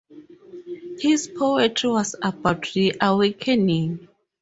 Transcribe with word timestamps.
His 0.99 1.27
poetry 1.27 1.91
was 1.91 2.15
about 2.23 2.73
reawakening. 2.73 4.07